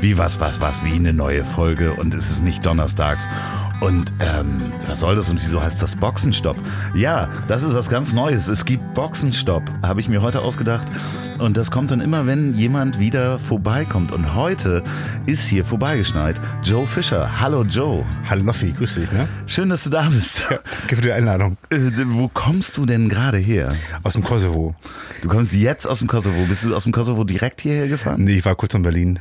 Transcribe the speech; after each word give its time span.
Wie 0.00 0.16
was, 0.16 0.40
was, 0.40 0.62
was, 0.62 0.82
wie 0.82 0.94
eine 0.94 1.12
neue 1.12 1.44
Folge 1.44 1.92
und 1.92 2.14
es 2.14 2.30
ist 2.30 2.42
nicht 2.42 2.64
donnerstags. 2.64 3.28
Und 3.80 4.14
ähm, 4.20 4.62
was 4.86 5.00
soll 5.00 5.14
das 5.14 5.28
und 5.28 5.38
wieso 5.44 5.62
heißt 5.62 5.82
das 5.82 5.94
Boxenstopp? 5.94 6.56
Ja, 6.94 7.28
das 7.48 7.62
ist 7.62 7.74
was 7.74 7.90
ganz 7.90 8.14
Neues. 8.14 8.48
Es 8.48 8.64
gibt 8.64 8.94
Boxenstopp, 8.94 9.62
habe 9.82 10.00
ich 10.00 10.08
mir 10.08 10.22
heute 10.22 10.40
ausgedacht. 10.40 10.86
Und 11.38 11.58
das 11.58 11.70
kommt 11.70 11.90
dann 11.90 12.00
immer, 12.00 12.26
wenn 12.26 12.54
jemand 12.54 12.98
wieder 12.98 13.38
vorbeikommt. 13.38 14.10
Und 14.10 14.34
heute 14.34 14.82
ist 15.26 15.46
hier 15.46 15.66
vorbeigeschneit 15.66 16.36
Joe 16.62 16.86
Fischer. 16.86 17.38
Hallo 17.38 17.62
Joe. 17.64 18.02
Hallo 18.28 18.42
Loffi, 18.44 18.72
grüß 18.72 18.94
dich. 18.94 19.12
Ne? 19.12 19.28
Schön, 19.46 19.68
dass 19.68 19.84
du 19.84 19.90
da 19.90 20.08
bist. 20.08 20.46
Ja, 20.50 20.58
danke 20.80 20.96
für 20.96 21.02
die 21.02 21.12
Einladung. 21.12 21.58
Äh, 21.68 21.78
wo 22.06 22.28
kommst 22.28 22.78
du 22.78 22.86
denn 22.86 23.10
gerade 23.10 23.38
her? 23.38 23.68
Aus 24.02 24.14
dem 24.14 24.24
Kosovo. 24.24 24.74
Du 25.20 25.28
kommst 25.28 25.54
jetzt 25.54 25.86
aus 25.86 25.98
dem 25.98 26.08
Kosovo. 26.08 26.46
Bist 26.46 26.64
du 26.64 26.74
aus 26.74 26.84
dem 26.84 26.92
Kosovo 26.92 27.24
direkt 27.24 27.60
hierher 27.60 27.88
gefahren? 27.88 28.24
Nee, 28.24 28.38
ich 28.38 28.44
war 28.46 28.54
kurz 28.54 28.72
in 28.72 28.82
Berlin. 28.82 29.18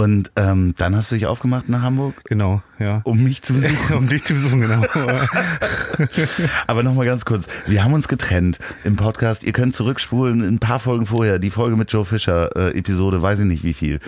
Und 0.00 0.30
ähm, 0.36 0.74
dann 0.78 0.96
hast 0.96 1.10
du 1.10 1.16
dich 1.16 1.26
aufgemacht 1.26 1.68
nach 1.68 1.82
Hamburg? 1.82 2.14
Genau, 2.24 2.62
ja. 2.78 3.02
Um 3.04 3.22
mich 3.22 3.42
zu 3.42 3.52
besuchen. 3.52 3.94
um 3.98 4.08
dich 4.08 4.24
zu 4.24 4.32
besuchen, 4.32 4.62
genau. 4.62 4.82
Aber 6.66 6.82
nochmal 6.82 7.04
ganz 7.04 7.26
kurz. 7.26 7.48
Wir 7.66 7.84
haben 7.84 7.92
uns 7.92 8.08
getrennt 8.08 8.58
im 8.82 8.96
Podcast. 8.96 9.44
Ihr 9.44 9.52
könnt 9.52 9.76
zurückspulen 9.76 10.40
ein 10.40 10.58
paar 10.58 10.78
Folgen 10.78 11.04
vorher. 11.04 11.38
Die 11.38 11.50
Folge 11.50 11.76
mit 11.76 11.92
Joe 11.92 12.06
Fischer, 12.06 12.48
äh, 12.56 12.78
Episode, 12.78 13.20
weiß 13.20 13.40
ich 13.40 13.44
nicht 13.44 13.62
wie 13.62 13.74
viel. 13.74 14.00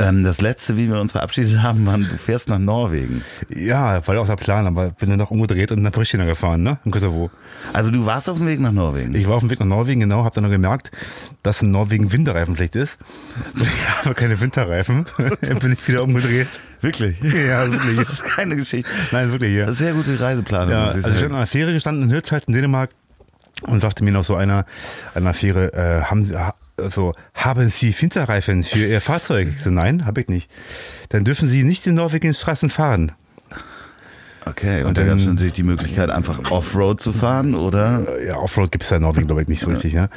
Ähm, 0.00 0.22
das 0.22 0.40
letzte, 0.40 0.76
wie 0.76 0.88
wir 0.88 1.00
uns 1.00 1.12
verabschiedet 1.12 1.60
haben, 1.60 1.84
war, 1.84 1.98
du 1.98 2.04
fährst 2.04 2.48
nach 2.48 2.58
Norwegen. 2.58 3.24
Ja, 3.48 4.06
war 4.06 4.20
auch 4.20 4.26
der 4.26 4.36
Plan, 4.36 4.66
aber 4.66 4.90
bin 4.90 5.08
dann 5.10 5.18
noch 5.18 5.32
umgedreht 5.32 5.72
und 5.72 5.82
nach 5.82 5.90
Pristina 5.90 6.24
gefahren, 6.24 6.62
ne? 6.62 6.78
In 6.84 6.92
Kosovo. 6.92 7.30
Also 7.72 7.90
du 7.90 8.06
warst 8.06 8.28
auf 8.28 8.38
dem 8.38 8.46
Weg 8.46 8.60
nach 8.60 8.70
Norwegen? 8.70 9.14
Ich 9.16 9.26
war 9.26 9.34
auf 9.34 9.40
dem 9.40 9.50
Weg 9.50 9.58
nach 9.58 9.66
Norwegen, 9.66 10.00
genau, 10.00 10.24
hab 10.24 10.34
dann 10.34 10.44
noch 10.44 10.50
gemerkt, 10.50 10.92
dass 11.42 11.62
in 11.62 11.72
Norwegen 11.72 12.12
Winterreifenpflicht 12.12 12.76
ist. 12.76 12.98
Ich 13.60 14.04
habe 14.04 14.14
keine 14.14 14.40
Winterreifen. 14.40 15.06
dann 15.40 15.58
bin 15.58 15.72
ich 15.72 15.88
wieder 15.88 16.02
umgedreht. 16.04 16.48
Wirklich? 16.80 17.16
Ja, 17.22 17.70
wirklich. 17.72 17.96
Das 17.96 18.08
ist 18.08 18.24
keine 18.24 18.56
Geschichte. 18.56 18.90
Nein, 19.10 19.32
wirklich, 19.32 19.54
ja. 19.54 19.72
Sehr 19.72 19.92
gute 19.94 20.18
Reiseplanung. 20.18 20.70
Ja, 20.70 20.86
also 20.88 21.08
ich 21.08 21.16
bin 21.16 21.30
an 21.30 21.36
einer 21.36 21.46
Fähre 21.46 21.72
gestanden 21.72 22.04
in 22.04 22.10
Hirtshals 22.10 22.44
in 22.44 22.54
Dänemark 22.54 22.90
und 23.62 23.80
sagte 23.80 24.04
mir 24.04 24.12
noch 24.12 24.24
so 24.24 24.36
einer 24.36 24.64
an 25.14 25.24
der 25.24 25.34
Fähre, 25.34 25.72
äh, 25.72 26.02
haben 26.04 26.24
Sie, 26.24 26.34
also, 26.78 27.14
haben 27.34 27.68
Sie 27.70 27.94
Winterreifen 27.98 28.62
für 28.62 28.86
Ihr 28.86 29.00
Fahrzeug? 29.00 29.48
Ich 29.56 29.62
so, 29.62 29.70
nein, 29.70 30.06
habe 30.06 30.20
ich 30.20 30.28
nicht. 30.28 30.50
Dann 31.08 31.24
dürfen 31.24 31.48
Sie 31.48 31.62
nicht 31.64 31.86
in 31.86 31.94
Norwegen 31.94 32.32
Straßen 32.32 32.70
fahren. 32.70 33.12
Okay, 34.46 34.80
und, 34.80 34.88
und 34.88 34.98
da 34.98 35.04
gab 35.04 35.18
es 35.18 35.26
natürlich 35.26 35.52
die 35.52 35.62
Möglichkeit, 35.62 36.10
einfach 36.10 36.50
Offroad 36.50 37.02
zu 37.02 37.12
fahren, 37.12 37.54
oder? 37.54 38.22
Ja, 38.24 38.36
Offroad 38.38 38.72
gibt 38.72 38.84
es 38.84 38.88
da 38.88 38.96
in 38.96 39.02
Norwegen, 39.02 39.26
glaube 39.26 39.42
ich, 39.42 39.48
nicht 39.48 39.60
so 39.60 39.68
richtig, 39.68 39.92
ja. 39.92 40.08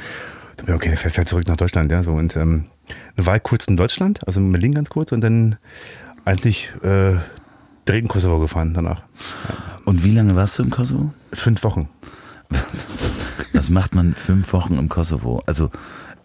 Dann 0.56 0.66
bin 0.66 0.74
ich, 0.74 0.96
okay, 0.96 0.96
fährt 0.96 1.28
zurück 1.28 1.46
nach 1.48 1.56
Deutschland, 1.56 1.92
ja, 1.92 2.02
so. 2.02 2.12
Und 2.12 2.36
ähm, 2.36 2.66
dann 3.16 3.26
war 3.26 3.36
ich 3.36 3.42
kurz 3.42 3.66
in 3.66 3.76
Deutschland, 3.76 4.26
also 4.26 4.40
in 4.40 4.50
Berlin 4.52 4.72
ganz 4.72 4.88
kurz, 4.88 5.12
und 5.12 5.20
dann 5.20 5.56
eigentlich 6.24 6.72
äh, 6.82 7.16
direkt 7.86 8.04
in 8.04 8.08
Kosovo 8.08 8.38
gefahren 8.38 8.72
danach. 8.74 9.02
Ja. 9.48 9.80
Und 9.84 10.04
wie 10.04 10.14
lange 10.14 10.36
warst 10.36 10.58
du 10.58 10.62
im 10.62 10.70
Kosovo? 10.70 11.12
Fünf 11.32 11.62
Wochen. 11.64 11.88
Was 13.52 13.70
macht 13.70 13.94
man 13.94 14.14
fünf 14.14 14.52
Wochen 14.52 14.78
im 14.78 14.88
Kosovo? 14.88 15.42
Also 15.46 15.70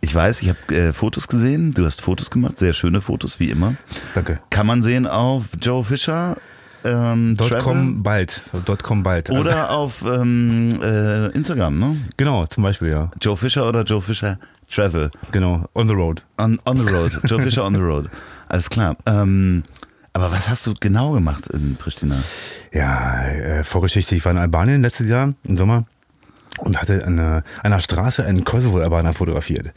ich 0.08 0.16
weiß, 0.16 0.42
ich 0.42 0.48
habe 0.48 0.74
äh, 0.74 0.94
Fotos 0.94 1.28
gesehen. 1.28 1.74
Du 1.74 1.84
hast 1.84 2.00
Fotos 2.00 2.32
gemacht, 2.32 2.60
sehr 2.60 2.72
schöne 2.72 3.02
Fotos, 3.02 3.42
wie 3.42 3.50
immer. 3.50 3.76
Danke. 4.16 4.40
Kann 4.50 4.66
man 4.66 4.82
sehen 4.82 5.06
auf 5.06 5.44
Joe 5.62 5.84
Fischer. 5.84 6.38
Ähm, 6.86 7.34
dort 7.36 7.60
kommen 7.60 8.04
bald. 8.04 8.42
Dort 8.64 8.84
kommen 8.84 9.04
bald. 9.04 9.30
Oder 9.30 9.72
auf 9.72 10.04
ähm, 10.04 10.70
äh, 10.82 11.28
Instagram, 11.32 11.78
ne? 11.78 11.98
Genau, 12.16 12.46
zum 12.46 12.64
Beispiel, 12.64 12.90
ja. 12.90 13.12
Joe 13.20 13.36
Fischer 13.36 13.68
oder 13.68 13.84
Joe 13.84 14.02
Fischer 14.02 14.40
Travel. 14.74 15.12
Genau, 15.34 15.66
on 15.74 15.90
the 15.90 15.94
road. 15.94 16.24
On, 16.38 16.58
on 16.64 16.78
the 16.78 16.90
road. 16.90 17.20
Joe 17.26 17.42
Fischer 17.42 17.66
on 17.66 17.74
the 17.74 17.82
road. 17.82 18.10
Alles 18.48 18.70
klar. 18.70 18.96
Ähm, 19.06 19.64
aber 20.14 20.32
was 20.32 20.48
hast 20.48 20.66
du 20.68 20.74
genau 20.80 21.12
gemacht 21.12 21.48
in 21.48 21.76
Pristina? 21.76 22.16
Ja, 22.72 23.28
äh, 23.28 23.64
Vorgeschichte. 23.66 24.16
Ich 24.16 24.24
war 24.24 24.32
in 24.32 24.38
Albanien 24.38 24.82
letztes 24.82 25.10
Jahr 25.10 25.34
im 25.44 25.58
Sommer 25.58 25.84
und 26.58 26.82
hatte 26.82 27.06
an 27.06 27.20
einer, 27.20 27.44
einer 27.64 27.80
Straße 27.80 28.26
einen 28.26 28.44
Kosovo-Albaner 28.44 29.14
fotografiert, 29.14 29.74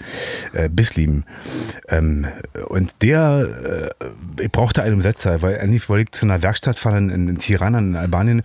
äh, 0.52 0.68
Bislim. 0.68 1.24
Ähm, 1.88 2.26
und 2.68 2.90
der 3.02 3.90
äh, 4.38 4.48
brauchte 4.48 4.82
einen 4.82 4.94
Umsetzer, 4.94 5.42
weil 5.42 5.58
eigentlich 5.58 5.88
wollte 5.88 6.02
ich 6.04 6.12
zu 6.12 6.26
einer 6.26 6.42
Werkstatt 6.42 6.78
fahren 6.78 7.10
in, 7.10 7.28
in 7.28 7.38
Tirana 7.38 7.78
in 7.78 7.96
Albanien, 7.96 8.42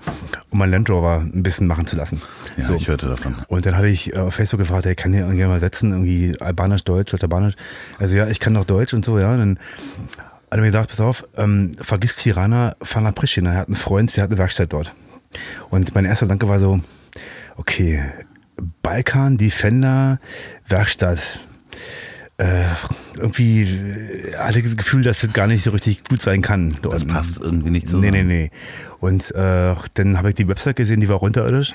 um 0.49 0.59
meinen 0.59 0.71
Land 0.71 0.89
Rover 0.89 1.21
ein 1.21 1.43
bisschen 1.43 1.67
machen 1.67 1.87
zu 1.87 1.95
lassen. 1.95 2.21
Ja, 2.57 2.65
so. 2.65 2.75
ich 2.75 2.87
hörte 2.87 3.07
davon. 3.07 3.35
Und 3.47 3.65
dann 3.65 3.75
habe 3.75 3.89
ich 3.89 4.13
äh, 4.13 4.17
auf 4.17 4.35
Facebook 4.35 4.59
gefragt, 4.59 4.85
hey, 4.85 4.95
kann 4.95 5.11
der 5.11 5.21
irgendwie 5.21 5.45
mal 5.45 5.59
setzen, 5.59 5.91
irgendwie 5.91 6.39
Albanisch, 6.39 6.83
Deutsch 6.83 7.13
oder 7.13 7.23
Albanisch? 7.23 7.55
Also 7.99 8.15
ja, 8.15 8.27
ich 8.27 8.39
kann 8.39 8.53
doch 8.53 8.65
Deutsch 8.65 8.93
und 8.93 9.05
so, 9.05 9.19
ja. 9.19 9.33
Und 9.33 9.39
dann 9.39 9.59
hat 10.17 10.59
er 10.59 10.61
mir 10.61 10.67
gesagt, 10.67 10.89
pass 10.89 11.01
auf, 11.01 11.23
ähm, 11.37 11.73
vergiss 11.81 12.15
Tirana, 12.17 12.75
fahr 12.81 13.01
nach 13.01 13.15
Pristina. 13.15 13.53
Er 13.53 13.57
hat 13.59 13.67
einen 13.67 13.75
Freund, 13.75 14.15
der 14.15 14.23
hat 14.23 14.31
eine 14.31 14.37
Werkstatt 14.37 14.71
dort. 14.73 14.93
Und 15.69 15.93
mein 15.95 16.05
erster 16.05 16.25
Gedanke 16.25 16.47
war 16.47 16.59
so, 16.59 16.79
okay, 17.57 18.03
Balkan, 18.81 19.37
Defender, 19.37 20.19
Werkstatt. 20.67 21.19
Äh, 22.37 22.65
irgendwie 23.15 23.63
äh, 23.63 24.35
hatte 24.35 24.61
das 24.61 24.75
Gefühl, 24.75 25.03
dass 25.03 25.21
das 25.21 25.31
gar 25.31 25.47
nicht 25.47 25.63
so 25.63 25.71
richtig 25.71 26.03
gut 26.03 26.21
sein 26.21 26.41
kann. 26.41 26.75
Das 26.81 27.03
und, 27.03 27.07
passt 27.07 27.39
irgendwie 27.39 27.69
nicht 27.69 27.87
zusammen. 27.87 28.11
Nee, 28.11 28.23
nee, 28.23 28.49
nee. 28.49 28.51
Und 28.99 29.33
äh, 29.33 29.75
dann 29.93 30.17
habe 30.17 30.29
ich 30.29 30.35
die 30.35 30.47
Website 30.47 30.75
gesehen, 30.75 30.99
die 30.99 31.07
war 31.07 31.21
unterirdisch. 31.21 31.73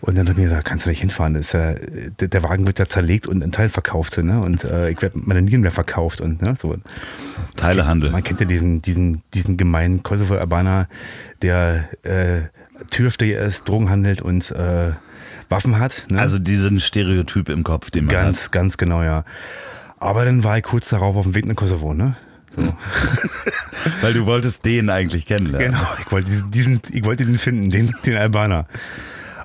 Und 0.00 0.16
dann 0.16 0.26
hat 0.26 0.36
mir 0.36 0.44
gesagt, 0.44 0.64
kannst 0.64 0.86
du 0.86 0.88
nicht 0.88 1.00
hinfahren. 1.00 1.34
Das 1.34 1.46
ist 1.46 1.52
ja, 1.52 1.74
der, 1.74 2.28
der 2.28 2.42
Wagen 2.42 2.66
wird 2.66 2.78
ja 2.78 2.88
zerlegt 2.88 3.26
und 3.26 3.42
in 3.42 3.52
Teilen 3.52 3.68
verkauft. 3.68 4.14
So, 4.14 4.22
ne? 4.22 4.40
Und 4.40 4.64
äh, 4.64 4.88
ich 4.88 5.02
werde 5.02 5.18
meine 5.18 5.42
Nieren 5.42 5.60
mehr 5.60 5.70
verkauft. 5.70 6.22
Und, 6.22 6.40
ne? 6.40 6.56
so. 6.58 6.74
Teilehandel. 7.56 8.10
Man 8.10 8.24
kennt 8.24 8.40
ja 8.40 8.46
diesen, 8.46 8.80
diesen, 8.80 9.22
diesen 9.34 9.58
gemeinen 9.58 10.02
Kosovo-Albaner, 10.02 10.88
der 11.42 11.90
äh, 12.04 12.48
Türsteher 12.90 13.42
ist, 13.42 13.68
Drogen 13.68 13.90
handelt 13.90 14.22
und 14.22 14.50
äh, 14.52 14.92
Waffen 15.50 15.78
hat. 15.78 16.06
Ne? 16.08 16.18
Also 16.20 16.38
diesen 16.38 16.80
Stereotyp 16.80 17.48
im 17.48 17.64
Kopf, 17.64 17.90
den 17.90 18.06
man 18.06 18.14
Ganz, 18.14 18.44
hat. 18.44 18.52
ganz 18.52 18.78
genau, 18.78 19.02
ja. 19.02 19.24
Aber 19.98 20.24
dann 20.24 20.44
war 20.44 20.56
ich 20.56 20.64
kurz 20.64 20.88
darauf 20.88 21.16
auf 21.16 21.24
dem 21.24 21.34
Weg 21.34 21.44
nach 21.44 21.56
Kosovo, 21.56 21.92
ne? 21.92 22.16
So. 22.56 22.62
Weil 24.00 24.14
du 24.14 24.26
wolltest 24.26 24.64
den 24.64 24.90
eigentlich 24.90 25.26
kennenlernen. 25.26 25.72
Genau, 25.72 25.86
ich 26.00 26.10
wollte 26.10 26.30
diesen, 26.30 26.50
diesen 26.50 26.80
ich 26.90 27.04
wollte 27.04 27.26
den 27.26 27.38
finden, 27.38 27.70
den, 27.70 27.94
den 28.06 28.16
Albaner. 28.16 28.66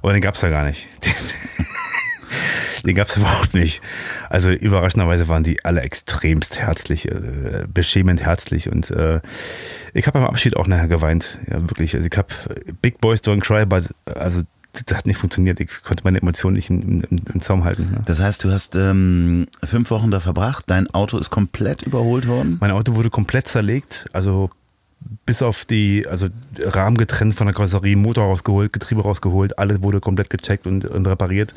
Aber 0.02 0.14
den 0.14 0.22
gab's 0.22 0.40
da 0.40 0.50
gar 0.50 0.66
nicht. 0.66 0.88
Den, 1.04 1.14
den 2.86 2.96
gab's 2.96 3.18
überhaupt 3.18 3.56
nicht. 3.56 3.82
Also 4.30 4.52
überraschenderweise 4.52 5.28
waren 5.28 5.44
die 5.44 5.66
alle 5.66 5.82
extremst 5.82 6.60
herzlich, 6.60 7.10
äh, 7.10 7.66
beschämend 7.68 8.22
herzlich 8.22 8.72
und 8.72 8.92
äh, 8.92 9.22
ich 9.96 10.06
habe 10.06 10.20
beim 10.20 10.28
Abschied 10.28 10.56
auch 10.56 10.68
nachher 10.68 10.88
geweint. 10.88 11.40
Ja, 11.50 11.62
wirklich. 11.62 11.96
Also 11.96 12.08
ich 12.12 12.16
habe 12.16 12.28
Big 12.84 13.02
Boys 13.02 13.22
Don't 13.22 13.40
Cry, 13.40 13.66
but, 13.66 13.86
also 14.06 14.44
das 14.86 14.98
hat 14.98 15.06
nicht 15.06 15.18
funktioniert. 15.18 15.60
Ich 15.60 15.70
konnte 15.84 16.04
meine 16.04 16.22
Emotionen 16.22 16.56
nicht 16.56 16.70
im, 16.70 17.02
im, 17.04 17.22
im 17.34 17.42
Zaum 17.42 17.64
halten. 17.64 17.92
Ne? 17.92 18.02
Das 18.06 18.20
heißt, 18.20 18.44
du 18.44 18.52
hast 18.52 18.76
ähm, 18.76 19.48
fünf 19.64 19.90
Wochen 19.92 20.12
da 20.12 20.20
verbracht. 20.20 20.66
Dein 20.68 20.90
Auto 20.94 21.18
ist 21.18 21.30
komplett 21.30 21.84
überholt 21.84 22.28
worden? 22.28 22.58
Mein 22.60 22.72
Auto 22.72 22.96
wurde 22.96 23.10
komplett 23.10 23.48
zerlegt. 23.48 24.08
Also 24.14 24.50
bis 25.26 25.42
auf 25.42 25.66
die, 25.66 26.08
also 26.08 26.28
Rahmen 26.60 26.98
getrennt 26.98 27.36
von 27.36 27.48
der 27.48 27.54
Karosserie, 27.54 27.96
Motor 27.96 28.26
rausgeholt, 28.26 28.74
Getriebe 28.74 29.04
rausgeholt. 29.04 29.58
Alles 29.60 29.82
wurde 29.82 30.00
komplett 30.00 30.30
gecheckt 30.30 30.68
und, 30.68 30.86
und 30.86 31.06
repariert. 31.06 31.54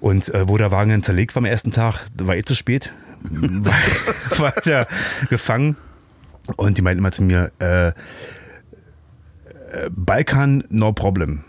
Und 0.00 0.32
äh, 0.34 0.48
wo 0.48 0.56
der 0.56 0.70
Wagen 0.70 0.90
dann 0.90 1.02
zerlegt 1.02 1.34
war 1.34 1.40
am 1.40 1.46
ersten 1.46 1.72
Tag, 1.72 2.00
war 2.18 2.36
eh 2.36 2.44
zu 2.44 2.54
spät. 2.54 2.92
war, 3.30 4.38
war 4.38 4.52
der 4.64 4.86
gefangen. 5.30 5.76
Und 6.56 6.78
die 6.78 6.82
meinten 6.82 7.00
immer 7.00 7.12
zu 7.12 7.22
mir, 7.22 7.50
äh, 7.58 7.88
äh 7.88 7.92
Balkan, 9.90 10.64
no 10.68 10.92
problem 10.92 11.42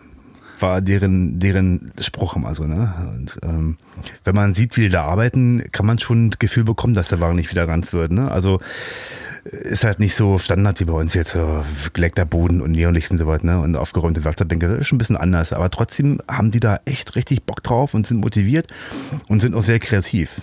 war 0.60 0.82
deren, 0.82 1.40
deren 1.40 1.92
Spruch 2.00 2.36
immer 2.36 2.54
so. 2.54 2.64
Ne? 2.64 2.94
Und 3.16 3.38
ähm, 3.44 3.78
wenn 4.24 4.36
man 4.36 4.56
sieht, 4.56 4.78
wie 4.78 4.82
die 4.82 4.90
da 4.90 5.04
arbeiten, 5.04 5.64
kann 5.72 5.86
man 5.86 6.00
schon 6.00 6.28
ein 6.28 6.36
Gefühl 6.40 6.64
bekommen, 6.64 6.94
dass 6.94 7.10
der 7.10 7.20
Wagen 7.20 7.36
nicht 7.36 7.52
wieder 7.52 7.68
ganz 7.68 7.94
wird. 7.94 8.12
Ne? 8.12 8.32
Also 8.32 8.60
ist 9.46 9.84
halt 9.84 10.00
nicht 10.00 10.16
so 10.16 10.40
Standard 10.40 10.80
wie 10.80 10.86
bei 10.86 10.94
uns 10.94 11.14
jetzt, 11.14 11.32
so 11.32 11.64
geleckter 11.94 12.26
Boden 12.26 12.62
und 12.62 12.72
Neonlicht 12.72 13.12
und 13.12 13.18
so 13.18 13.28
weiter 13.28 13.46
ne? 13.46 13.60
und 13.60 13.76
aufgeräumte 13.76 14.24
Werkstattbänke. 14.24 14.68
Das 14.68 14.80
ist 14.80 14.88
schon 14.88 14.98
ein 14.98 15.00
bisschen 15.00 15.18
anders. 15.18 15.54
Aber 15.54 15.70
trotzdem 15.70 16.20
haben 16.28 16.52
die 16.52 16.60
da 16.60 16.80
echt 16.86 17.16
richtig 17.16 17.44
Bock 17.44 17.64
drauf 17.64 17.94
und 17.94 18.06
sind 18.06 18.20
motiviert 18.20 18.68
und 19.28 19.42
sind 19.42 19.56
auch 19.56 19.64
sehr 19.64 19.80
kreativ. 19.80 20.42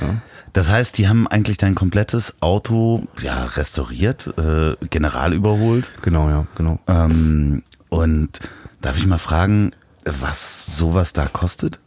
Ja? 0.00 0.20
Das 0.52 0.68
heißt, 0.68 0.98
die 0.98 1.08
haben 1.08 1.28
eigentlich 1.28 1.58
dein 1.58 1.74
komplettes 1.74 2.34
Auto 2.40 3.04
ja, 3.22 3.44
restauriert, 3.44 4.32
äh, 4.36 4.74
general 4.88 5.32
überholt. 5.32 5.92
Genau, 6.02 6.28
ja, 6.28 6.46
genau. 6.56 6.80
Ähm, 6.88 7.62
und 7.88 8.40
Darf 8.80 8.96
ich 8.96 9.06
mal 9.06 9.18
fragen, 9.18 9.72
was 10.04 10.64
sowas 10.66 11.12
da 11.12 11.26
kostet? 11.26 11.78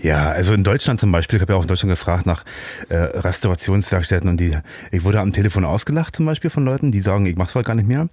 Ja, 0.00 0.30
also 0.30 0.54
in 0.54 0.62
Deutschland 0.62 1.00
zum 1.00 1.10
Beispiel, 1.10 1.38
ich 1.38 1.42
habe 1.42 1.52
ja 1.52 1.58
auch 1.58 1.62
in 1.62 1.68
Deutschland 1.68 1.90
gefragt 1.90 2.24
nach 2.24 2.44
äh, 2.88 2.96
Restaurationswerkstätten 2.96 4.30
und 4.30 4.38
die, 4.38 4.56
ich 4.92 5.04
wurde 5.04 5.18
am 5.18 5.32
Telefon 5.32 5.64
ausgelacht 5.64 6.14
zum 6.14 6.24
Beispiel 6.24 6.50
von 6.50 6.64
Leuten, 6.64 6.92
die 6.92 7.00
sagen, 7.00 7.26
ich 7.26 7.36
mach's 7.36 7.54
wohl 7.56 7.64
gar 7.64 7.74
nicht 7.74 7.88
mehr. 7.88 8.08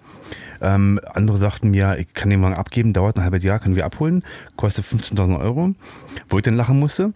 Ähm, 0.62 1.00
andere 1.14 1.38
sagten 1.38 1.70
mir, 1.70 1.98
ich 2.00 2.12
kann 2.14 2.32
den 2.32 2.42
Wagen 2.42 2.56
abgeben, 2.56 2.92
dauert 2.92 3.18
ein 3.18 3.24
halbes 3.24 3.44
Jahr, 3.44 3.60
können 3.60 3.76
wir 3.76 3.86
abholen, 3.86 4.24
kostet 4.56 4.86
15.000 4.86 5.40
Euro, 5.40 5.76
wo 6.28 6.38
ich 6.38 6.44
dann 6.44 6.56
lachen 6.56 6.80
musste, 6.80 7.14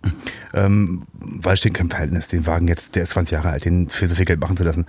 ähm, 0.54 1.04
weil 1.14 1.58
steht 1.58 1.74
kein 1.74 1.90
Verhältnis, 1.90 2.28
den 2.28 2.46
Wagen 2.46 2.68
jetzt, 2.68 2.96
der 2.96 3.04
ist 3.04 3.10
20 3.12 3.32
Jahre 3.32 3.50
alt, 3.50 3.66
den 3.66 3.90
für 3.90 4.08
so 4.08 4.14
viel 4.14 4.26
Geld 4.26 4.40
machen 4.40 4.56
zu 4.56 4.64
lassen. 4.64 4.86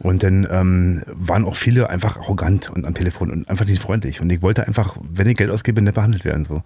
Und 0.00 0.22
dann 0.22 0.48
ähm, 0.50 1.02
waren 1.06 1.44
auch 1.44 1.56
viele 1.56 1.90
einfach 1.90 2.16
arrogant 2.16 2.70
und 2.70 2.86
am 2.86 2.94
Telefon 2.94 3.30
und 3.30 3.48
einfach 3.50 3.66
nicht 3.66 3.82
freundlich. 3.82 4.22
Und 4.22 4.30
ich 4.30 4.40
wollte 4.40 4.66
einfach, 4.66 4.96
wenn 5.02 5.28
ich 5.28 5.36
Geld 5.36 5.50
ausgebe, 5.50 5.82
nett 5.82 5.94
behandelt 5.94 6.24
werden. 6.24 6.46
So. 6.46 6.62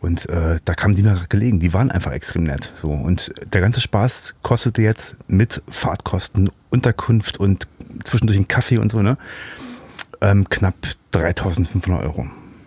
Und 0.00 0.28
äh, 0.28 0.58
da 0.62 0.74
kamen 0.74 0.94
die 0.94 1.02
mir 1.02 1.24
gelegen. 1.30 1.58
Die 1.58 1.72
waren 1.72 1.90
einfach 1.90 2.12
extrem 2.12 2.44
nett. 2.44 2.72
So. 2.74 2.90
Und 2.90 3.32
der 3.50 3.62
ganze 3.62 3.80
Spaß 3.80 4.34
kostete 4.42 4.82
jetzt 4.82 5.16
mit 5.26 5.62
Fahrtkosten, 5.70 6.50
Unterkunft 6.68 7.38
und 7.38 7.66
zwischendurch 8.04 8.36
einen 8.36 8.48
Kaffee 8.48 8.76
und 8.76 8.92
so, 8.92 9.00
ne? 9.00 9.16
Ähm, 10.20 10.48
knapp 10.50 10.74
3500 11.12 12.02
Euro. 12.02 12.26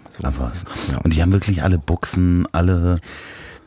So. 0.09 0.23
Was. 0.23 0.65
Ja. 0.91 0.97
Und 1.03 1.13
die 1.13 1.21
haben 1.21 1.31
wirklich 1.31 1.61
alle 1.61 1.77
Buchsen, 1.77 2.47
alle. 2.51 2.99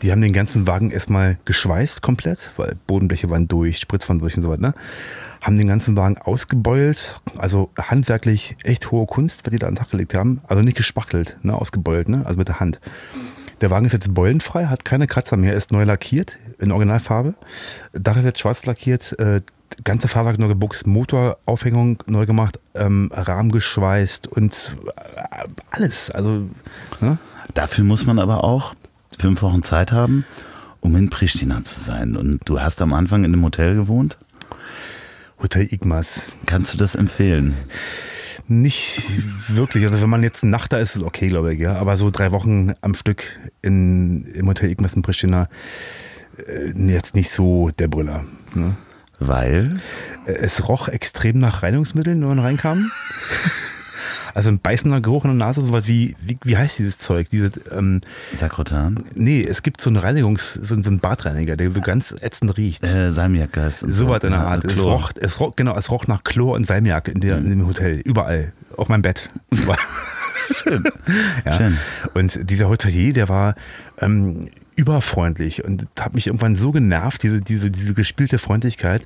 Die 0.02 0.10
haben 0.10 0.20
den 0.20 0.32
ganzen 0.32 0.66
Wagen 0.66 0.90
erstmal 0.90 1.38
geschweißt 1.44 2.02
komplett, 2.02 2.52
weil 2.56 2.76
Bodenbleche 2.86 3.30
waren 3.30 3.46
durch, 3.46 3.78
Spritz 3.78 4.08
waren 4.08 4.18
durch 4.18 4.36
und 4.36 4.42
so 4.42 4.50
weiter. 4.50 4.62
Ne? 4.62 4.74
Haben 5.44 5.58
den 5.58 5.68
ganzen 5.68 5.96
Wagen 5.96 6.18
ausgebeult, 6.18 7.20
also 7.38 7.70
handwerklich 7.78 8.56
echt 8.64 8.90
hohe 8.90 9.06
Kunst, 9.06 9.46
was 9.46 9.52
die 9.52 9.58
da 9.58 9.68
an 9.68 9.74
den 9.74 9.78
Tag 9.78 9.90
gelegt 9.90 10.14
haben. 10.14 10.40
Also 10.48 10.62
nicht 10.62 10.76
gespachtelt, 10.76 11.36
ne? 11.42 11.54
ausgebeult, 11.54 12.08
ne? 12.08 12.26
also 12.26 12.36
mit 12.36 12.48
der 12.48 12.58
Hand. 12.58 12.80
Der 13.60 13.70
Wagen 13.70 13.86
ist 13.86 13.92
jetzt 13.92 14.12
beulenfrei, 14.12 14.66
hat 14.66 14.84
keine 14.84 15.06
Kratzer 15.06 15.36
mehr, 15.36 15.54
ist 15.54 15.70
neu 15.70 15.84
lackiert 15.84 16.36
in 16.58 16.72
Originalfarbe. 16.72 17.34
Dach 17.92 18.20
wird 18.24 18.40
schwarz 18.40 18.66
lackiert, 18.66 19.16
äh, 19.20 19.40
ganze 19.84 20.08
Fahrwerk 20.08 20.40
neu 20.40 20.48
gebuchst, 20.48 20.84
Motoraufhängung 20.86 22.02
neu 22.06 22.26
gemacht, 22.26 22.58
ähm, 22.74 23.10
Rahmen 23.12 23.52
geschweißt 23.52 24.26
und 24.26 24.76
äh, 24.96 25.48
alles. 25.70 26.10
Also, 26.10 26.48
ne? 27.00 27.18
Dafür 27.54 27.84
muss 27.84 28.04
man 28.04 28.18
aber 28.18 28.42
auch 28.42 28.74
fünf 29.18 29.42
Wochen 29.42 29.62
Zeit 29.62 29.92
haben, 29.92 30.24
um 30.80 30.96
in 30.96 31.10
Pristina 31.10 31.64
zu 31.64 31.78
sein. 31.78 32.16
Und 32.16 32.40
du 32.44 32.60
hast 32.60 32.80
am 32.82 32.92
Anfang 32.92 33.24
in 33.24 33.32
einem 33.32 33.44
Hotel 33.44 33.74
gewohnt. 33.74 34.18
Hotel 35.40 35.66
Igmas. 35.70 36.32
Kannst 36.46 36.72
du 36.74 36.78
das 36.78 36.94
empfehlen? 36.94 37.54
Nicht 38.48 39.02
wirklich. 39.48 39.84
Also 39.84 40.00
wenn 40.00 40.10
man 40.10 40.22
jetzt 40.22 40.44
Nacht 40.44 40.72
da 40.72 40.78
ist, 40.78 40.96
ist 40.96 41.02
okay, 41.02 41.28
glaube 41.28 41.54
ich, 41.54 41.60
ja. 41.60 41.76
Aber 41.76 41.96
so 41.96 42.10
drei 42.10 42.32
Wochen 42.32 42.74
am 42.80 42.94
Stück 42.94 43.24
in, 43.60 44.24
im 44.24 44.48
Hotel 44.48 44.70
Igmas 44.70 44.94
in 44.94 45.02
Pristina, 45.02 45.48
äh, 46.46 46.72
jetzt 46.90 47.14
nicht 47.14 47.30
so 47.30 47.70
der 47.78 47.88
Brüller. 47.88 48.24
Ne? 48.54 48.76
Weil? 49.18 49.80
Äh, 50.26 50.32
Es 50.32 50.68
roch 50.68 50.88
extrem 50.88 51.38
nach 51.38 51.62
Reinigungsmitteln, 51.62 52.20
wenn 52.20 52.28
man 52.28 52.38
reinkam. 52.40 52.90
Also 54.34 54.48
ein 54.48 54.58
beißender 54.58 55.00
Geruch 55.00 55.24
in 55.24 55.30
der 55.36 55.46
Nase, 55.46 55.62
sowas 55.62 55.86
wie, 55.86 56.16
wie, 56.20 56.38
wie 56.42 56.56
heißt 56.56 56.78
dieses 56.78 56.98
Zeug? 56.98 57.28
Diese, 57.30 57.50
ähm, 57.70 58.00
Sakrotan? 58.34 59.04
nee, 59.14 59.42
es 59.42 59.62
gibt 59.62 59.80
so 59.80 59.90
einen 59.90 59.98
Reinigungs-, 59.98 60.58
so, 60.60 60.80
so 60.80 60.90
einen 60.90 61.00
Badreiniger, 61.00 61.56
der 61.56 61.70
so 61.70 61.80
ganz 61.80 62.14
ätzend 62.20 62.56
riecht. 62.56 62.84
Äh, 62.84 63.10
Salmiakgeist. 63.10 63.82
und 63.82 63.92
so 63.94 64.08
was 64.08 64.22
in 64.24 64.30
der 64.30 64.46
Art. 64.46 64.64
Es 64.64 64.78
roch, 64.78 65.12
es 65.20 65.40
roch, 65.40 65.56
genau, 65.56 65.76
es 65.76 65.90
roch 65.90 66.06
nach 66.06 66.24
Chlor 66.24 66.54
und 66.54 66.66
Salmiak 66.66 67.08
in, 67.08 67.20
der, 67.20 67.38
in 67.38 67.50
dem 67.50 67.66
Hotel. 67.66 68.00
Überall. 68.00 68.52
Auf 68.76 68.88
meinem 68.88 69.02
Bett. 69.02 69.30
Schön. 70.54 70.84
Ja. 71.44 71.52
Schön. 71.54 71.78
Und 72.14 72.50
dieser 72.50 72.68
Hotelier, 72.68 73.12
der 73.12 73.28
war 73.28 73.54
ähm, 73.98 74.48
überfreundlich 74.76 75.64
und 75.64 75.86
hat 75.98 76.14
mich 76.14 76.28
irgendwann 76.28 76.56
so 76.56 76.72
genervt, 76.72 77.22
diese, 77.22 77.40
diese, 77.40 77.70
diese 77.70 77.94
gespielte 77.94 78.38
Freundlichkeit, 78.38 79.04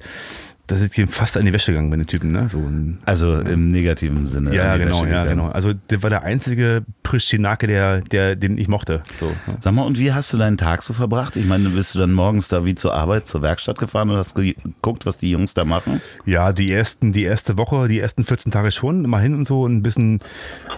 dass 0.66 0.80
ich 0.80 0.96
ihm 0.98 1.08
fast 1.08 1.36
an 1.36 1.44
die 1.44 1.52
Wäsche 1.52 1.72
gegangen 1.72 1.90
bin, 1.90 2.00
den 2.00 2.06
Typen. 2.06 2.32
Ne? 2.32 2.48
So 2.48 2.58
ein, 2.58 2.98
Also 3.04 3.38
im 3.38 3.68
negativen 3.68 4.26
Sinne. 4.26 4.54
ja, 4.54 4.76
die 4.76 4.84
genau, 4.84 5.02
Wäsche 5.02 5.10
ja, 5.12 5.22
gegangen. 5.22 5.40
genau. 5.42 5.52
Also 5.52 5.72
der 5.74 6.02
war 6.02 6.10
der 6.10 6.22
einzige 6.24 6.84
Pristinake, 7.02 7.66
der, 7.66 8.00
der, 8.00 8.34
den 8.36 8.58
ich 8.58 8.66
mochte. 8.68 9.02
So, 9.20 9.26
ne? 9.26 9.58
Sag 9.60 9.72
mal, 9.72 9.82
und 9.82 9.98
wie 9.98 10.12
hast 10.12 10.32
du 10.32 10.38
deinen 10.38 10.56
Tag 10.56 10.82
so 10.82 10.92
verbracht? 10.92 11.36
Ich 11.36 11.46
meine, 11.46 11.68
bist 11.68 11.94
du 11.94 11.98
dann 12.00 12.12
morgens 12.12 12.48
da 12.48 12.64
wie 12.64 12.74
zur 12.74 12.94
Arbeit, 12.94 13.28
zur 13.28 13.42
Werkstatt 13.42 13.78
gefahren 13.78 14.10
und 14.10 14.16
hast 14.16 14.34
geguckt, 14.34 15.06
was 15.06 15.18
die 15.18 15.30
Jungs 15.30 15.54
da 15.54 15.64
machen? 15.64 16.00
Ja, 16.24 16.52
die 16.52 16.72
ersten, 16.72 17.12
die 17.12 17.22
erste 17.22 17.56
Woche, 17.58 17.86
die 17.88 18.00
ersten 18.00 18.24
14 18.24 18.50
Tage 18.50 18.72
schon, 18.72 19.04
immer 19.04 19.20
hin 19.20 19.34
und 19.34 19.46
so 19.46 19.62
und 19.62 19.76
ein 19.76 19.82
bisschen 19.82 20.20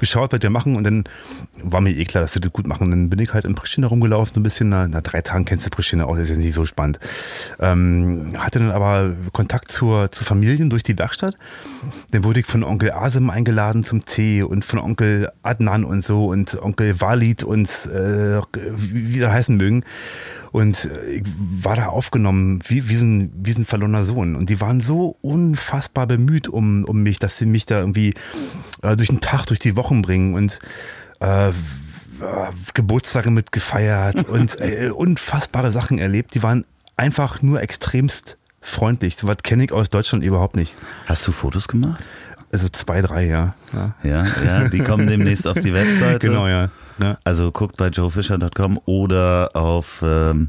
geschaut, 0.00 0.32
was 0.32 0.42
wir 0.42 0.50
machen 0.50 0.76
und 0.76 0.84
dann 0.84 1.04
war 1.62 1.80
mir 1.80 1.90
eh 1.96 2.04
klar, 2.04 2.22
dass 2.22 2.34
sie 2.34 2.40
das 2.40 2.52
gut 2.52 2.66
machen. 2.66 2.90
Dann 2.90 3.08
bin 3.08 3.18
ich 3.20 3.32
halt 3.32 3.44
in 3.46 3.54
Pristina 3.54 3.86
rumgelaufen, 3.86 4.34
so 4.34 4.40
ein 4.40 4.42
bisschen, 4.42 4.68
na, 4.68 4.86
nach 4.86 5.02
drei 5.02 5.22
Tagen 5.22 5.44
kennst 5.46 5.64
du 5.64 5.70
Pristina 5.70 6.04
auch, 6.04 6.14
das 6.14 6.24
ist 6.24 6.30
ja 6.30 6.36
nicht 6.36 6.54
so 6.54 6.66
spannend. 6.66 6.98
Ähm, 7.58 8.34
hatte 8.38 8.58
dann 8.58 8.70
aber 8.70 9.14
Kontakt 9.32 9.72
zur, 9.78 10.10
zu 10.10 10.24
Familien 10.24 10.70
durch 10.70 10.82
die 10.82 10.98
Werkstatt. 10.98 11.36
Dann 12.10 12.24
wurde 12.24 12.40
ich 12.40 12.46
von 12.46 12.64
Onkel 12.64 12.90
Asim 12.90 13.30
eingeladen 13.30 13.84
zum 13.84 14.04
Tee 14.04 14.42
und 14.42 14.64
von 14.64 14.80
Onkel 14.80 15.30
Adnan 15.42 15.84
und 15.84 16.04
so 16.04 16.26
und 16.26 16.60
Onkel 16.60 17.00
Walid 17.00 17.44
und 17.44 17.68
äh, 17.86 18.40
wie 18.76 19.20
die 19.20 19.26
heißen 19.26 19.56
mögen. 19.56 19.84
Und 20.50 20.86
äh, 20.86 21.18
ich 21.18 21.24
war 21.62 21.76
da 21.76 21.86
aufgenommen 21.86 22.60
wie, 22.66 22.88
wie, 22.88 22.96
so 22.96 23.04
ein, 23.04 23.32
wie 23.36 23.52
so 23.52 23.60
ein 23.60 23.66
verlorener 23.66 24.04
Sohn. 24.04 24.34
Und 24.34 24.50
die 24.50 24.60
waren 24.60 24.80
so 24.80 25.16
unfassbar 25.20 26.08
bemüht 26.08 26.48
um, 26.48 26.84
um 26.84 27.04
mich, 27.04 27.20
dass 27.20 27.38
sie 27.38 27.46
mich 27.46 27.64
da 27.64 27.78
irgendwie 27.78 28.14
äh, 28.82 28.96
durch 28.96 29.10
den 29.10 29.20
Tag, 29.20 29.46
durch 29.46 29.60
die 29.60 29.76
Wochen 29.76 30.02
bringen 30.02 30.34
und 30.34 30.58
äh, 31.20 31.50
äh, 31.50 31.52
Geburtstage 32.74 33.30
mit 33.30 33.52
gefeiert 33.52 34.28
und 34.28 34.60
äh, 34.60 34.90
unfassbare 34.90 35.70
Sachen 35.70 36.00
erlebt. 36.00 36.34
Die 36.34 36.42
waren 36.42 36.64
einfach 36.96 37.42
nur 37.42 37.62
extremst 37.62 38.37
freundlich. 38.60 39.16
So 39.16 39.26
was 39.26 39.38
kenne 39.42 39.64
ich 39.64 39.72
aus 39.72 39.90
Deutschland 39.90 40.24
überhaupt 40.24 40.56
nicht. 40.56 40.74
Hast 41.06 41.26
du 41.26 41.32
Fotos 41.32 41.68
gemacht? 41.68 42.08
Also 42.50 42.68
zwei, 42.68 43.02
drei, 43.02 43.26
ja. 43.26 43.54
ja. 43.74 43.94
Ja, 44.02 44.26
ja, 44.44 44.68
die 44.68 44.78
kommen 44.78 45.06
demnächst 45.06 45.46
auf 45.46 45.58
die 45.60 45.74
Webseite. 45.74 46.28
Genau, 46.28 46.46
ja. 46.46 46.70
ja. 47.00 47.18
Also 47.22 47.52
guckt 47.52 47.76
bei 47.76 47.88
joefischer.com 47.88 48.80
oder 48.86 49.50
auf 49.54 50.02
ähm, 50.02 50.48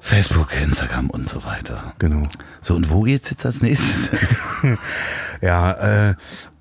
Facebook, 0.00 0.48
Instagram 0.60 1.10
und 1.10 1.28
so 1.28 1.44
weiter. 1.44 1.94
Genau. 1.98 2.28
So, 2.60 2.76
und 2.76 2.88
wo 2.88 3.02
geht's 3.02 3.30
jetzt 3.30 3.44
als 3.44 3.62
nächstes? 3.62 4.10
Ja, 5.42 6.10
äh, 6.10 6.14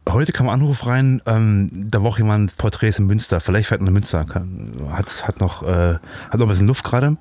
heute 0.07 0.31
kam 0.31 0.47
ein 0.47 0.53
Anruf 0.53 0.85
rein, 0.85 1.21
ähm, 1.25 1.87
da 1.89 1.99
braucht 1.99 2.19
jemand 2.19 2.55
Porträts 2.57 2.99
in 2.99 3.05
Münster. 3.05 3.39
Vielleicht 3.39 3.67
fährt 3.67 3.81
nach 3.81 3.91
Münster. 3.91 4.25
Kann, 4.25 4.71
hat, 4.91 5.27
hat, 5.27 5.41
noch, 5.41 5.63
äh, 5.63 5.95
hat 5.95 6.35
noch 6.35 6.45
ein 6.45 6.49
bisschen 6.49 6.67
Luft 6.67 6.83
gerade. 6.83 7.17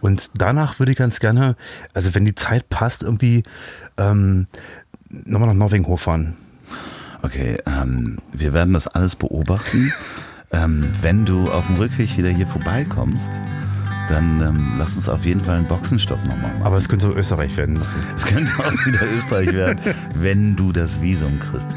Und 0.00 0.30
danach 0.34 0.78
würde 0.78 0.92
ich 0.92 0.98
ganz 0.98 1.20
gerne, 1.20 1.56
also 1.94 2.14
wenn 2.14 2.24
die 2.24 2.34
Zeit 2.34 2.68
passt, 2.68 3.02
irgendwie 3.02 3.42
ähm, 3.96 4.46
nochmal 5.10 5.48
nach 5.48 5.56
Norwegen 5.56 5.86
hochfahren. 5.86 6.36
Okay, 7.22 7.58
ähm, 7.66 8.18
wir 8.32 8.54
werden 8.54 8.72
das 8.72 8.86
alles 8.86 9.16
beobachten. 9.16 9.92
Ähm, 10.52 10.82
wenn 11.02 11.26
du 11.26 11.50
auf 11.50 11.66
dem 11.66 11.76
Rückweg 11.76 12.16
wieder 12.16 12.30
hier 12.30 12.46
vorbeikommst, 12.46 13.30
dann 14.10 14.40
ähm, 14.40 14.72
lass 14.78 14.94
uns 14.94 15.08
auf 15.08 15.24
jeden 15.24 15.42
Fall 15.42 15.56
einen 15.56 15.66
Boxenstopp 15.66 16.18
nochmal 16.26 16.50
machen. 16.50 16.62
Aber 16.62 16.76
es 16.76 16.88
könnte 16.88 17.06
so 17.06 17.14
Österreich 17.14 17.56
werden. 17.56 17.80
Es 18.16 18.26
könnte 18.26 18.52
auch 18.58 18.86
wieder 18.86 19.00
Österreich 19.16 19.52
werden, 19.52 19.80
wenn 20.14 20.56
du 20.56 20.72
das 20.72 21.00
Visum 21.00 21.38
kriegst. 21.40 21.76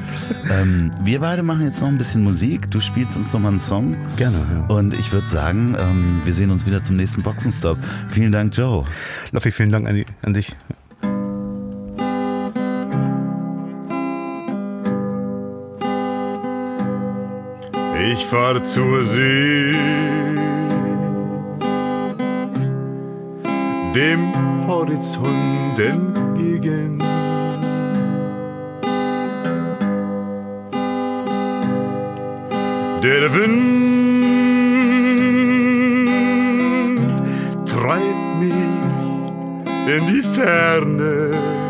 Ähm, 0.51 0.91
wir 1.03 1.19
beide 1.19 1.43
machen 1.43 1.61
jetzt 1.63 1.79
noch 1.79 1.87
ein 1.87 1.97
bisschen 1.97 2.23
Musik. 2.23 2.69
Du 2.71 2.81
spielst 2.81 3.15
uns 3.15 3.31
nochmal 3.31 3.51
einen 3.51 3.59
Song. 3.59 3.95
Gerne, 4.17 4.45
ja. 4.51 4.75
Und 4.75 4.93
ich 4.93 5.11
würde 5.13 5.29
sagen, 5.29 5.75
ähm, 5.79 6.21
wir 6.25 6.33
sehen 6.33 6.51
uns 6.51 6.65
wieder 6.65 6.83
zum 6.83 6.97
nächsten 6.97 7.21
Boxenstopp. 7.21 7.77
Vielen 8.09 8.31
Dank, 8.31 8.55
Joe. 8.57 8.85
Loffi, 9.31 9.51
vielen 9.51 9.71
Dank 9.71 9.87
an, 9.87 9.95
die, 9.95 10.05
an 10.21 10.33
dich. 10.33 10.55
Ich 18.11 18.25
fahre 18.25 18.61
zur 18.63 19.05
See, 19.05 19.73
dem 23.93 24.33
Horizont 24.67 25.77
entgegen. 25.77 26.97
Der 33.03 33.33
Wind 33.35 33.73
treibt 37.65 38.39
mich 38.39 38.53
in 39.93 40.07
die 40.07 40.23
Ferne. 40.23 41.62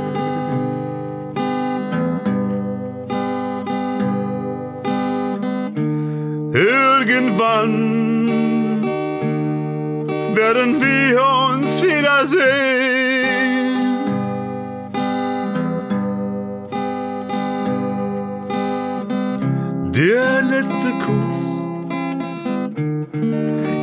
Werden 10.63 10.81
wir 10.81 11.19
uns 11.49 11.81
wiedersehen. 11.81 12.39
Der 19.91 20.41
letzte 20.41 20.89
Kuss, 21.03 21.43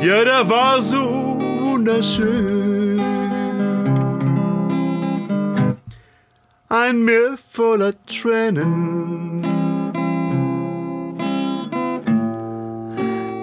ja, 0.03 0.25
der 0.25 0.49
war 0.49 0.81
so 0.81 1.39
wunderschön. 1.61 3.01
Ein 6.69 7.05
Meer 7.05 7.37
voller 7.53 7.93
Tränen 8.07 9.50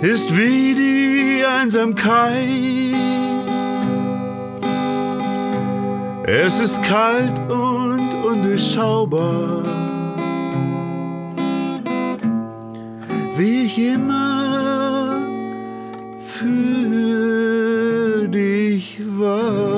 ist 0.01 0.35
wie 0.37 0.73
die 0.73 1.43
Einsamkeit. 1.45 2.33
Es 6.25 6.59
ist 6.59 6.83
kalt 6.83 7.39
und 7.49 8.07
Jahren 8.27 8.43
durchschaubar. 8.43 9.63
Wie 13.37 13.65
ich 13.65 13.77
immer 13.77 15.21
für 16.19 18.27
dich 18.27 18.99
war. 19.17 19.76